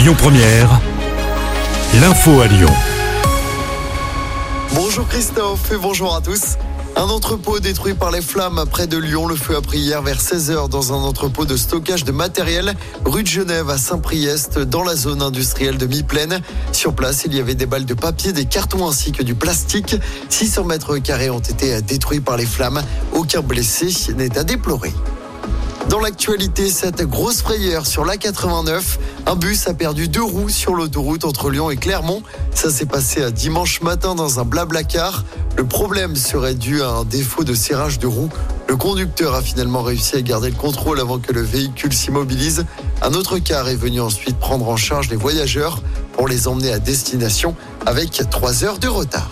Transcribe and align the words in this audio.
Lyon 0.00 0.14
Première, 0.16 0.80
l'info 2.00 2.40
à 2.40 2.46
Lyon. 2.46 2.72
Bonjour 4.74 5.06
Christophe 5.06 5.70
et 5.72 5.76
bonjour 5.76 6.16
à 6.16 6.22
tous. 6.22 6.56
Un 6.96 7.02
entrepôt 7.02 7.60
détruit 7.60 7.92
par 7.92 8.10
les 8.10 8.22
flammes 8.22 8.64
près 8.70 8.86
de 8.86 8.96
Lyon. 8.96 9.26
Le 9.26 9.36
feu 9.36 9.56
a 9.56 9.60
pris 9.60 9.76
hier 9.76 10.00
vers 10.00 10.18
16h 10.18 10.70
dans 10.70 10.94
un 10.94 11.02
entrepôt 11.02 11.44
de 11.44 11.54
stockage 11.54 12.04
de 12.04 12.12
matériel 12.12 12.74
rue 13.04 13.24
de 13.24 13.28
Genève 13.28 13.68
à 13.68 13.76
Saint-Priest 13.76 14.58
dans 14.58 14.84
la 14.84 14.96
zone 14.96 15.20
industrielle 15.20 15.76
de 15.76 15.84
Mi-Plaine. 15.84 16.40
Sur 16.72 16.94
place, 16.94 17.24
il 17.26 17.34
y 17.34 17.38
avait 17.38 17.54
des 17.54 17.66
balles 17.66 17.84
de 17.84 17.92
papier, 17.92 18.32
des 18.32 18.46
cartons 18.46 18.88
ainsi 18.88 19.12
que 19.12 19.22
du 19.22 19.34
plastique. 19.34 19.96
600 20.30 20.64
mètres 20.64 20.96
carrés 20.96 21.28
ont 21.28 21.40
été 21.40 21.82
détruits 21.82 22.20
par 22.20 22.38
les 22.38 22.46
flammes. 22.46 22.80
Aucun 23.12 23.42
blessé 23.42 23.90
n'est 24.14 24.38
à 24.38 24.44
déplorer. 24.44 24.94
Dans 25.88 25.98
l'actualité, 25.98 26.68
cette 26.68 27.02
grosse 27.02 27.42
frayeur 27.42 27.86
sur 27.86 28.04
l'A89. 28.04 28.98
Un 29.26 29.34
bus 29.34 29.66
a 29.66 29.74
perdu 29.74 30.08
deux 30.08 30.22
roues 30.22 30.48
sur 30.48 30.74
l'autoroute 30.74 31.24
entre 31.24 31.50
Lyon 31.50 31.70
et 31.70 31.76
Clermont. 31.76 32.22
Ça 32.54 32.70
s'est 32.70 32.86
passé 32.86 33.22
à 33.22 33.30
dimanche 33.30 33.80
matin 33.80 34.14
dans 34.14 34.38
un 34.38 34.44
blablacar. 34.44 35.24
Le 35.56 35.66
problème 35.66 36.14
serait 36.14 36.54
dû 36.54 36.82
à 36.82 36.90
un 36.90 37.04
défaut 37.04 37.44
de 37.44 37.54
serrage 37.54 37.98
de 37.98 38.06
roues. 38.06 38.30
Le 38.68 38.76
conducteur 38.76 39.34
a 39.34 39.42
finalement 39.42 39.82
réussi 39.82 40.16
à 40.16 40.22
garder 40.22 40.50
le 40.50 40.56
contrôle 40.56 41.00
avant 41.00 41.18
que 41.18 41.32
le 41.32 41.42
véhicule 41.42 41.92
s'immobilise. 41.92 42.66
Un 43.02 43.14
autre 43.14 43.38
car 43.38 43.68
est 43.68 43.74
venu 43.74 44.00
ensuite 44.00 44.38
prendre 44.38 44.68
en 44.68 44.76
charge 44.76 45.10
les 45.10 45.16
voyageurs 45.16 45.82
pour 46.12 46.28
les 46.28 46.46
emmener 46.46 46.72
à 46.72 46.78
destination 46.78 47.56
avec 47.84 48.22
trois 48.30 48.62
heures 48.62 48.78
de 48.78 48.88
retard. 48.88 49.30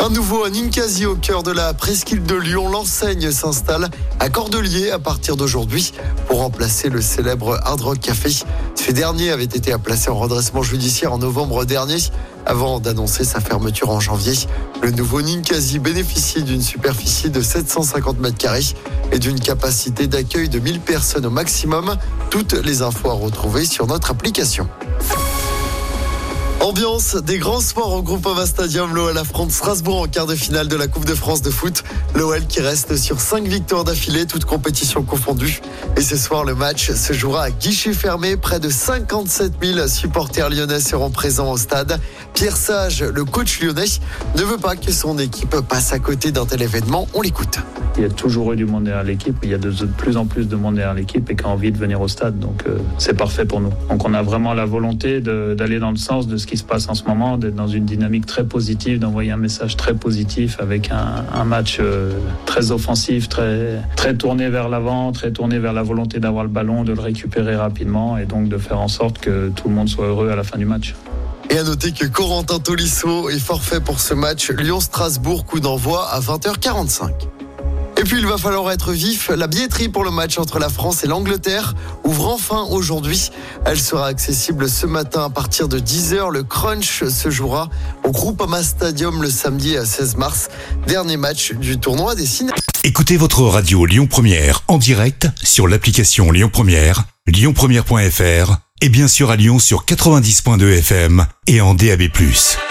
Un 0.00 0.10
nouveau 0.10 0.48
Ninkasi 0.48 1.06
au 1.06 1.16
cœur 1.16 1.42
de 1.42 1.50
la 1.50 1.74
presqu'île 1.74 2.22
de 2.22 2.36
Lyon. 2.36 2.70
L'enseigne 2.70 3.32
s'installe 3.32 3.90
à 4.20 4.28
Cordelier 4.28 4.90
à 4.90 5.00
partir 5.00 5.36
d'aujourd'hui 5.36 5.92
pour 6.28 6.38
remplacer 6.38 6.88
le 6.88 7.00
célèbre 7.02 7.58
Hard 7.64 7.80
Rock 7.80 7.98
Café. 7.98 8.30
Ce 8.76 8.92
dernier 8.92 9.32
avait 9.32 9.42
été 9.42 9.76
placé 9.76 10.08
en 10.08 10.16
redressement 10.16 10.62
judiciaire 10.62 11.12
en 11.12 11.18
novembre 11.18 11.64
dernier 11.64 11.98
avant 12.46 12.78
d'annoncer 12.78 13.24
sa 13.24 13.40
fermeture 13.40 13.90
en 13.90 13.98
janvier. 13.98 14.34
Le 14.82 14.92
nouveau 14.92 15.20
Ninkasi 15.20 15.80
bénéficie 15.80 16.44
d'une 16.44 16.62
superficie 16.62 17.30
de 17.30 17.40
750 17.40 18.20
mètres 18.20 18.38
carrés 18.38 18.74
et 19.10 19.18
d'une 19.18 19.40
capacité 19.40 20.06
d'accueil 20.06 20.48
de 20.48 20.60
1000 20.60 20.78
personnes 20.80 21.26
au 21.26 21.30
maximum. 21.30 21.96
Toutes 22.30 22.52
les 22.52 22.82
infos 22.82 23.10
à 23.10 23.14
retrouver 23.14 23.64
sur 23.64 23.88
notre 23.88 24.12
application. 24.12 24.68
Ambiance 26.60 27.14
des 27.14 27.38
grands 27.38 27.60
sports 27.60 27.94
au 27.94 28.02
Groupama 28.02 28.44
Stadium. 28.44 28.92
L'OL 28.92 29.16
affronte 29.16 29.52
Strasbourg 29.52 30.02
en 30.02 30.06
quart 30.08 30.26
de 30.26 30.34
finale 30.34 30.66
de 30.66 30.74
la 30.74 30.88
Coupe 30.88 31.04
de 31.04 31.14
France 31.14 31.40
de 31.40 31.50
foot. 31.50 31.84
L'OL 32.16 32.44
qui 32.46 32.60
reste 32.60 32.96
sur 32.96 33.20
5 33.20 33.46
victoires 33.46 33.84
d'affilée, 33.84 34.26
toutes 34.26 34.44
compétitions 34.44 35.04
confondues. 35.04 35.60
Et 35.96 36.00
ce 36.00 36.16
soir, 36.16 36.44
le 36.44 36.56
match 36.56 36.90
se 36.90 37.12
jouera 37.12 37.44
à 37.44 37.50
guichet 37.50 37.92
fermé. 37.92 38.36
Près 38.36 38.58
de 38.58 38.68
57 38.68 39.52
000 39.62 39.86
supporters 39.86 40.50
lyonnais 40.50 40.80
seront 40.80 41.10
présents 41.10 41.52
au 41.52 41.56
stade. 41.56 42.00
Pierre 42.34 42.56
Sage, 42.56 43.04
le 43.04 43.24
coach 43.24 43.60
lyonnais, 43.60 43.86
ne 44.36 44.42
veut 44.42 44.58
pas 44.58 44.74
que 44.74 44.90
son 44.90 45.16
équipe 45.18 45.56
passe 45.68 45.92
à 45.92 46.00
côté 46.00 46.32
d'un 46.32 46.44
tel 46.44 46.62
événement. 46.62 47.06
On 47.14 47.22
l'écoute. 47.22 47.60
Il 47.96 48.02
y 48.02 48.06
a 48.06 48.10
toujours 48.10 48.52
eu 48.52 48.56
du 48.56 48.64
monde 48.64 48.84
derrière 48.84 49.04
l'équipe. 49.04 49.36
Il 49.42 49.50
y 49.50 49.54
a 49.54 49.58
de, 49.58 49.70
plus 49.96 50.16
en 50.16 50.26
plus 50.26 50.46
de 50.46 50.56
monde 50.56 50.76
derrière 50.76 50.94
l'équipe 50.94 51.28
et 51.30 51.36
qui 51.36 51.44
a 51.44 51.48
envie 51.48 51.72
de 51.72 51.78
venir 51.78 52.00
au 52.00 52.06
stade. 52.06 52.38
Donc 52.38 52.64
euh, 52.66 52.78
c'est 52.98 53.16
parfait 53.16 53.44
pour 53.44 53.60
nous. 53.60 53.72
Donc 53.88 54.06
on 54.06 54.14
a 54.14 54.22
vraiment 54.22 54.54
la 54.54 54.66
volonté 54.66 55.20
d'aller 55.20 55.78
dans 55.78 55.90
le 55.90 55.96
sens 55.96 56.28
de 56.28 56.36
ce 56.36 56.47
qui 56.48 56.56
se 56.56 56.64
passe 56.64 56.88
en 56.88 56.94
ce 56.94 57.04
moment, 57.04 57.36
d'être 57.36 57.54
dans 57.54 57.68
une 57.68 57.84
dynamique 57.84 58.26
très 58.26 58.44
positive, 58.44 58.98
d'envoyer 58.98 59.30
un 59.30 59.36
message 59.36 59.76
très 59.76 59.94
positif 59.94 60.56
avec 60.60 60.90
un, 60.90 61.44
match 61.44 61.78
euh, 61.80 62.12
très 62.46 62.72
offensif, 62.72 63.28
très, 63.28 63.80
très 63.96 64.14
tourné 64.14 64.48
vers 64.48 64.68
l'avant, 64.68 65.12
très 65.12 65.30
tourné 65.30 65.58
vers 65.58 65.72
la 65.72 65.82
volonté 65.82 66.18
d'avoir 66.20 66.44
le 66.44 66.50
ballon, 66.50 66.84
de 66.84 66.92
le 66.92 67.00
récupérer 67.00 67.54
rapidement 67.54 68.18
et 68.18 68.26
donc 68.26 68.48
de 68.48 68.58
faire 68.58 68.80
en 68.80 68.88
sorte 68.88 69.18
que 69.18 69.50
tout 69.50 69.68
le 69.68 69.74
monde 69.74 69.88
soit 69.88 70.06
heureux 70.06 70.30
à 70.30 70.36
la 70.36 70.42
fin 70.42 70.58
du 70.58 70.64
match. 70.64 70.94
Et 71.50 71.58
à 71.58 71.62
noter 71.62 71.92
que 71.92 72.06
Corentin 72.06 72.58
Tolisso 72.58 73.30
est 73.30 73.38
forfait 73.38 73.80
pour 73.80 74.00
ce 74.00 74.14
match 74.14 74.50
Lyon-Strasbourg, 74.50 75.46
coup 75.46 75.60
d'envoi 75.60 76.06
à 76.10 76.20
20h45. 76.20 77.10
Et 77.98 78.04
puis 78.04 78.18
il 78.18 78.26
va 78.26 78.38
falloir 78.38 78.70
être 78.70 78.92
vif. 78.92 79.28
La 79.28 79.48
billetterie 79.48 79.88
pour 79.88 80.04
le 80.04 80.12
match 80.12 80.38
entre 80.38 80.60
la 80.60 80.68
France 80.68 81.02
et 81.02 81.08
l'Angleterre 81.08 81.74
ouvre 82.04 82.28
enfin 82.28 82.64
aujourd'hui. 82.70 83.32
Elle 83.64 83.80
sera 83.80 84.06
accessible 84.06 84.70
ce 84.70 84.86
matin 84.86 85.24
à 85.24 85.30
partir 85.30 85.66
de 85.66 85.80
10h. 85.80 86.30
Le 86.30 86.44
crunch 86.44 87.02
se 87.04 87.28
jouera 87.28 87.68
au 88.04 88.12
Groupama 88.12 88.62
Stadium 88.62 89.20
le 89.20 89.28
samedi 89.28 89.76
à 89.76 89.84
16 89.84 90.16
mars. 90.16 90.48
Dernier 90.86 91.16
match 91.16 91.52
du 91.54 91.78
tournoi 91.78 92.14
des 92.14 92.26
Cine. 92.26 92.52
Écoutez 92.84 93.16
votre 93.16 93.42
radio 93.42 93.84
Lyon 93.84 94.06
Première 94.06 94.62
en 94.68 94.78
direct 94.78 95.26
sur 95.42 95.66
l'application 95.66 96.30
Lyon 96.30 96.50
Première, 96.52 97.02
lyonpremière.fr 97.26 98.58
et 98.80 98.88
bien 98.90 99.08
sûr 99.08 99.32
à 99.32 99.36
Lyon 99.36 99.58
sur 99.58 99.84
90.2 99.84 100.78
FM 100.78 101.26
et 101.48 101.60
en 101.60 101.74
DAB+. 101.74 102.02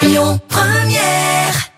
Lyon 0.00 0.40
Première 0.48 1.72